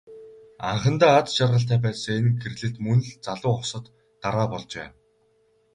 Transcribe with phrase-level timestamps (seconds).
[0.71, 3.85] Анхандаа аз жаргалтай байсан энэ гэрлэлт мөн л залуу хосод
[4.21, 4.87] дараа болжээ.